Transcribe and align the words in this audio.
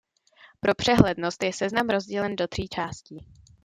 Pro 0.59 0.75
přehlednost 0.75 1.43
je 1.43 1.53
seznam 1.53 1.89
rozdělen 1.89 2.35
do 2.35 2.47
tří 2.47 2.67
částí. 2.67 3.25